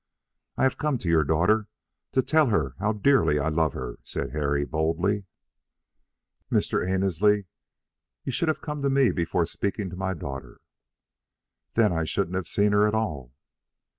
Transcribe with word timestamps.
"I 0.57 0.63
have 0.63 0.79
come 0.79 0.97
to 0.97 1.07
your 1.07 1.23
daughter 1.23 1.67
to 2.13 2.23
tell 2.23 2.47
her 2.47 2.73
how 2.79 2.91
dearly 2.93 3.37
I 3.37 3.49
love 3.49 3.73
her," 3.73 3.99
said 4.03 4.31
Harry, 4.31 4.65
boldly. 4.65 5.25
"Mr. 6.51 6.83
Annesley, 6.83 7.45
you 8.23 8.31
should 8.31 8.47
have 8.47 8.61
come 8.63 8.81
to 8.81 8.89
me 8.89 9.11
before 9.11 9.45
speaking 9.45 9.91
to 9.91 9.95
my 9.95 10.15
daughter." 10.15 10.59
"Then 11.73 11.93
I 11.93 12.05
shouldn't 12.05 12.33
have 12.35 12.47
seen 12.47 12.71
her 12.71 12.87
at 12.87 12.95
all." 12.95 13.35